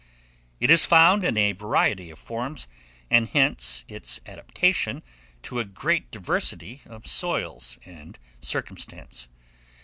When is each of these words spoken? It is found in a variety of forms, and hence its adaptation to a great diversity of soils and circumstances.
It 0.59 0.71
is 0.71 0.83
found 0.87 1.23
in 1.23 1.37
a 1.37 1.51
variety 1.51 2.09
of 2.09 2.17
forms, 2.17 2.67
and 3.11 3.29
hence 3.29 3.85
its 3.87 4.19
adaptation 4.25 5.03
to 5.43 5.59
a 5.59 5.63
great 5.63 6.09
diversity 6.09 6.81
of 6.87 7.05
soils 7.05 7.77
and 7.85 8.17
circumstances. 8.41 9.27